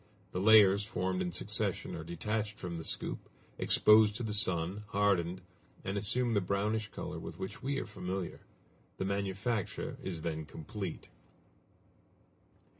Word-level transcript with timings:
The 0.31 0.39
layers 0.39 0.83
formed 0.83 1.21
in 1.21 1.31
succession 1.31 1.93
are 1.95 2.03
detached 2.03 2.59
from 2.59 2.79
the 2.79 2.83
scoop, 2.83 3.29
exposed 3.59 4.15
to 4.15 4.23
the 4.23 4.33
sun, 4.33 4.81
hardened, 4.87 5.41
and 5.83 5.95
assume 5.95 6.33
the 6.33 6.41
brownish 6.41 6.87
color 6.87 7.19
with 7.19 7.37
which 7.37 7.61
we 7.61 7.77
are 7.77 7.85
familiar. 7.85 8.39
The 8.97 9.05
manufacture 9.05 9.97
is 10.01 10.23
then 10.23 10.45
complete. 10.47 11.09